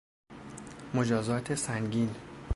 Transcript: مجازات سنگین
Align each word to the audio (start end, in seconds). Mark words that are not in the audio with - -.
مجازات 0.93 1.53
سنگین 1.55 2.15